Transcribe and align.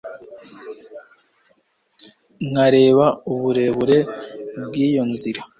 nkareba 2.49 3.07
uburebure 3.31 3.97
bw'iyo 4.63 5.03
nzira 5.11 5.41